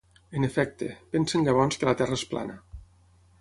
En 0.37 0.45
efecte, 0.45 0.87
pensen 1.17 1.45
llavors 1.49 1.77
que 1.83 1.89
la 1.91 1.95
Terra 2.01 2.19
és 2.21 2.25
plana. 2.33 2.57